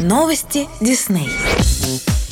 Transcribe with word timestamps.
Новости 0.00 0.66
Дисней. 0.80 1.28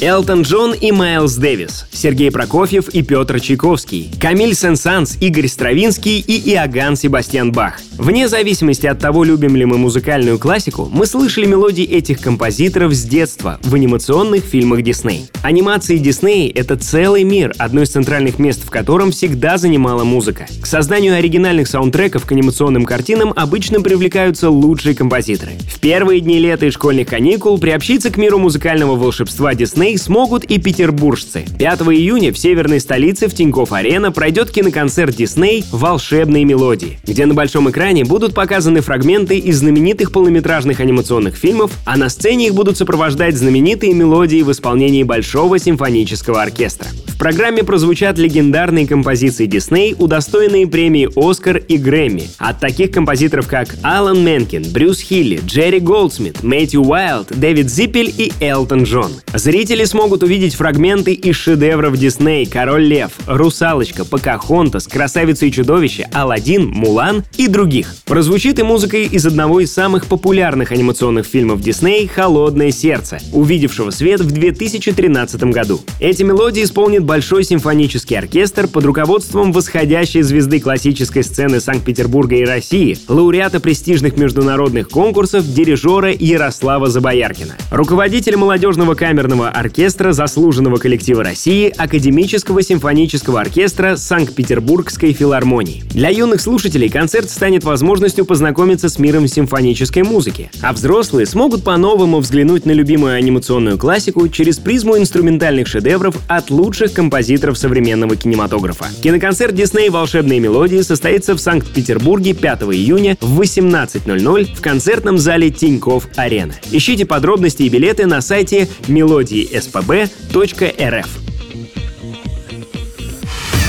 Элтон 0.00 0.42
Джон 0.42 0.72
и 0.72 0.92
Майлз 0.92 1.34
Дэвис, 1.34 1.86
Сергей 1.90 2.30
Прокофьев 2.30 2.88
и 2.90 3.02
Петр 3.02 3.40
Чайковский, 3.40 4.12
Камиль 4.20 4.54
Сен-Санс, 4.54 5.16
Игорь 5.20 5.48
Стравинский 5.48 6.20
и 6.20 6.52
Иоганн 6.52 6.94
Себастьян 6.94 7.50
Бах. 7.50 7.80
Вне 7.98 8.28
зависимости 8.28 8.86
от 8.86 8.98
того, 8.98 9.24
любим 9.24 9.56
ли 9.56 9.64
мы 9.64 9.78
музыкальную 9.78 10.38
классику, 10.38 10.86
мы 10.92 11.06
слышали 11.06 11.46
мелодии 11.46 11.84
этих 11.84 12.20
композиторов 12.20 12.92
с 12.92 13.02
детства 13.04 13.58
в 13.62 13.74
анимационных 13.74 14.44
фильмах 14.44 14.82
Дисней. 14.82 15.28
Анимации 15.42 15.96
Дисней— 15.96 16.50
это 16.54 16.76
целый 16.76 17.24
мир, 17.24 17.54
одно 17.56 17.82
из 17.82 17.88
центральных 17.88 18.38
мест 18.38 18.62
в 18.64 18.70
котором 18.70 19.12
всегда 19.12 19.56
занимала 19.56 20.04
музыка. 20.04 20.46
К 20.60 20.66
созданию 20.66 21.16
оригинальных 21.16 21.68
саундтреков 21.68 22.26
к 22.26 22.32
анимационным 22.32 22.84
картинам 22.84 23.32
обычно 23.34 23.80
привлекаются 23.80 24.50
лучшие 24.50 24.94
композиторы. 24.94 25.52
В 25.72 25.80
первые 25.80 26.20
дни 26.20 26.38
лета 26.38 26.66
и 26.66 26.70
школьных 26.70 27.08
каникул 27.08 27.58
приобщиться 27.58 28.10
к 28.10 28.18
миру 28.18 28.38
музыкального 28.38 28.94
волшебства 28.94 29.54
Дисней 29.54 29.96
смогут 29.96 30.44
и 30.44 30.58
петербуржцы. 30.58 31.46
5 31.58 31.80
июня 31.80 32.30
в 32.30 32.38
северной 32.38 32.80
столице 32.80 33.28
в 33.28 33.34
Тинькофф-Арена 33.34 34.12
пройдет 34.12 34.50
киноконцерт 34.50 35.16
Дисней 35.16 35.64
«Волшебные 35.72 36.44
мелодии», 36.44 36.98
где 37.06 37.24
на 37.24 37.32
большом 37.32 37.70
экране 37.70 37.85
будут 38.04 38.34
показаны 38.34 38.80
фрагменты 38.80 39.38
из 39.38 39.58
знаменитых 39.58 40.12
полнометражных 40.12 40.80
анимационных 40.80 41.36
фильмов, 41.36 41.70
а 41.84 41.96
на 41.96 42.08
сцене 42.08 42.48
их 42.48 42.54
будут 42.54 42.76
сопровождать 42.76 43.36
знаменитые 43.36 43.94
мелодии 43.94 44.42
в 44.42 44.50
исполнении 44.50 45.02
Большого 45.02 45.58
симфонического 45.58 46.42
оркестра. 46.42 46.88
В 47.06 47.18
программе 47.18 47.64
прозвучат 47.64 48.18
легендарные 48.18 48.86
композиции 48.86 49.46
Дисней, 49.46 49.94
удостоенные 49.98 50.66
премии 50.66 51.08
«Оскар» 51.16 51.56
и 51.56 51.78
«Грэмми» 51.78 52.28
от 52.36 52.60
таких 52.60 52.90
композиторов, 52.90 53.48
как 53.48 53.74
Алан 53.82 54.22
Менкин, 54.22 54.64
Брюс 54.70 55.00
Хилли, 55.00 55.40
Джерри 55.46 55.80
Голдсмит, 55.80 56.42
Мэтью 56.42 56.82
Уайлд, 56.82 57.28
Дэвид 57.34 57.70
Зиппель 57.70 58.12
и 58.18 58.32
Элтон 58.38 58.82
Джон. 58.82 59.12
Зрители 59.32 59.84
смогут 59.84 60.22
увидеть 60.24 60.54
фрагменты 60.54 61.14
из 61.14 61.36
шедевров 61.36 61.96
Дисней 61.96 62.44
«Король 62.44 62.84
лев», 62.84 63.12
«Русалочка», 63.26 64.04
«Покахонтас», 64.04 64.86
«Красавица 64.86 65.46
и 65.46 65.52
чудовище», 65.52 66.06
«Аладдин», 66.12 66.66
«Мулан» 66.66 67.24
и 67.38 67.48
других. 67.76 67.96
Прозвучит 68.04 68.58
и 68.58 68.62
музыка 68.62 68.96
из 68.96 69.26
одного 69.26 69.60
из 69.60 69.72
самых 69.72 70.06
популярных 70.06 70.72
анимационных 70.72 71.26
фильмов 71.26 71.60
Дисней 71.60 72.06
«Холодное 72.06 72.70
сердце», 72.70 73.18
увидевшего 73.32 73.90
свет 73.90 74.20
в 74.20 74.30
2013 74.30 75.42
году. 75.44 75.80
Эти 76.00 76.22
мелодии 76.22 76.62
исполнит 76.62 77.04
Большой 77.04 77.44
симфонический 77.44 78.18
оркестр 78.18 78.68
под 78.68 78.84
руководством 78.84 79.52
восходящей 79.52 80.22
звезды 80.22 80.60
классической 80.60 81.22
сцены 81.22 81.60
Санкт-Петербурга 81.60 82.36
и 82.36 82.44
России, 82.44 82.98
лауреата 83.08 83.60
престижных 83.60 84.16
международных 84.16 84.88
конкурсов, 84.88 85.44
дирижера 85.46 86.12
Ярослава 86.12 86.88
Забояркина. 86.88 87.56
Руководитель 87.70 88.36
молодежного 88.36 88.94
камерного 88.94 89.48
оркестра 89.48 90.12
заслуженного 90.12 90.76
коллектива 90.76 91.24
России 91.24 91.72
Академического 91.76 92.62
симфонического 92.62 93.40
оркестра 93.40 93.96
Санкт-Петербургской 93.96 95.12
филармонии. 95.12 95.84
Для 95.90 96.10
юных 96.10 96.40
слушателей 96.40 96.88
концерт 96.88 97.30
станет 97.30 97.65
возможностью 97.66 98.24
познакомиться 98.24 98.88
с 98.88 98.98
миром 98.98 99.28
симфонической 99.28 100.02
музыки, 100.02 100.50
а 100.62 100.72
взрослые 100.72 101.26
смогут 101.26 101.64
по-новому 101.64 102.20
взглянуть 102.20 102.64
на 102.64 102.70
любимую 102.70 103.14
анимационную 103.14 103.76
классику 103.76 104.26
через 104.28 104.58
призму 104.58 104.96
инструментальных 104.96 105.66
шедевров 105.66 106.16
от 106.28 106.50
лучших 106.50 106.94
композиторов 106.94 107.58
современного 107.58 108.16
кинематографа. 108.16 108.86
Киноконцерт 109.02 109.54
Дисней 109.54 109.90
«Волшебные 109.90 110.40
мелодии» 110.40 110.80
состоится 110.80 111.34
в 111.34 111.40
Санкт-Петербурге 111.40 112.32
5 112.32 112.62
июня 112.62 113.18
в 113.20 113.38
18.00 113.40 114.54
в 114.54 114.60
концертном 114.62 115.18
зале 115.18 115.50
Тиньков 115.50 116.06
Арена. 116.16 116.54
Ищите 116.70 117.04
подробности 117.04 117.64
и 117.64 117.68
билеты 117.68 118.06
на 118.06 118.20
сайте 118.20 118.68
melodiespb.rf. 118.88 121.25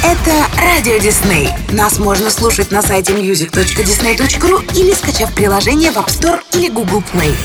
Это 0.07 0.31
Радио 0.57 0.97
Дисней. 0.99 1.49
Нас 1.73 1.99
можно 1.99 2.29
слушать 2.29 2.71
на 2.71 2.81
сайте 2.81 3.11
music.disney.ru 3.11 4.73
или 4.73 4.93
скачав 4.93 5.35
приложение 5.35 5.91
в 5.91 5.97
App 5.97 6.07
Store 6.07 6.39
или 6.53 6.69
Google 6.69 7.03
Play. 7.13 7.35